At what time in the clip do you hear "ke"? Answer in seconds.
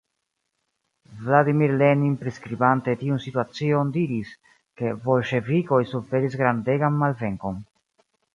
4.81-4.95